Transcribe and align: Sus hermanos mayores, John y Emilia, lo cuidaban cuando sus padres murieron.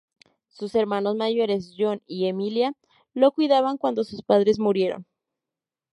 Sus 0.49 0.73
hermanos 0.73 1.15
mayores, 1.15 1.75
John 1.77 2.01
y 2.07 2.25
Emilia, 2.25 2.73
lo 3.13 3.31
cuidaban 3.33 3.77
cuando 3.77 4.03
sus 4.03 4.23
padres 4.23 4.57
murieron. 4.57 5.05